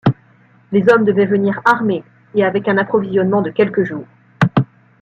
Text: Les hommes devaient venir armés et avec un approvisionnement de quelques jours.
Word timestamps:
Les 0.71 0.83
hommes 0.89 1.05
devaient 1.05 1.27
venir 1.27 1.61
armés 1.63 2.03
et 2.33 2.43
avec 2.43 2.67
un 2.67 2.79
approvisionnement 2.79 3.43
de 3.43 3.51
quelques 3.51 3.83
jours. 3.83 4.07